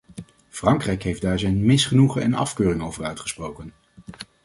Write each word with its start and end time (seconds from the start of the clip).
Frankrijk 0.49 1.03
heeft 1.03 1.21
daar 1.21 1.39
zijn 1.39 1.65
misnoegen 1.65 2.21
en 2.21 2.33
afkeuring 2.33 2.81
over 2.81 3.03
uitgesproken. 3.03 3.73